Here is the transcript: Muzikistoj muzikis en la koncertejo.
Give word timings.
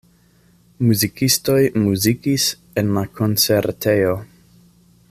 Muzikistoj 0.87 1.59
muzikis 1.83 2.49
en 2.83 2.91
la 2.97 3.05
koncertejo. 3.21 4.19